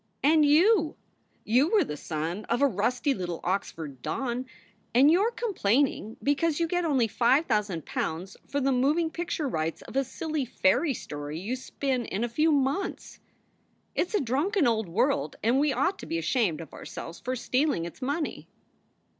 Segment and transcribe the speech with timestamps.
[0.23, 0.95] "And you
[1.43, 4.47] you were the son of a rusty little Oxford don,
[4.95, 9.47] and you re complaining because you get only five thousand pounds for the moving picture
[9.47, 13.19] rights of a silly fairy story you spin in a few months.
[13.93, 17.35] It s a drunken old world and we ought to be ashamed of ourselves for
[17.35, 18.47] stealing its money."